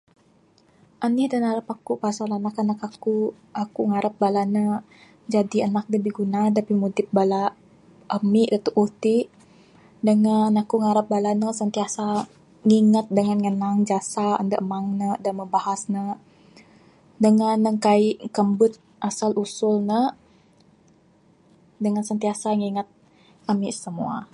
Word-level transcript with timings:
Anih 1.05 1.27
da 1.31 1.37
narap 1.45 1.67
akuk 1.75 1.97
pasal 2.03 2.29
anak 2.37 2.55
anak 2.61 2.79
akuk, 2.87 3.29
akuk 3.63 3.85
ngarap 3.91 4.13
bala 4.21 4.43
ne 4.55 4.63
jadi 5.33 5.57
anak 5.67 5.85
da 5.91 5.97
biguna 6.05 6.41
da 6.55 6.61
pimudip 6.67 7.07
bala 7.17 7.43
amik 8.15 8.47
da 8.53 8.57
tuuh 8.65 8.89
ti 9.01 9.17
dengan 10.07 10.51
akuk 10.61 10.79
ngarap 10.81 11.05
bala 11.13 11.31
ne 11.41 11.47
sentiasa 11.59 12.05
ngingat 12.67 13.05
dengan 13.17 13.37
ngenang 13.43 13.77
jasa 13.89 14.25
andu 14.39 14.55
amang 14.63 14.85
ne 14.99 15.09
da 15.23 15.29
mbuh 15.35 15.49
bahas 15.55 15.81
ne 15.93 16.03
dengan 17.25 17.57
ne 17.63 17.71
kai 17.85 18.05
ne 18.13 18.17
kambut 18.35 18.73
asal 19.09 19.31
usul 19.43 19.75
ne. 19.89 20.01
Dengan 21.83 22.03
sentiasa 22.09 22.47
ngigat 22.57 22.87
amik 23.51 23.73
semua. 23.83 24.15